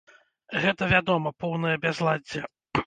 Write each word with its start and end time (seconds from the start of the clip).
Гэта 0.63 0.89
вядома 0.95 1.35
поўнае 1.45 1.77
бязладдзе. 1.87 2.45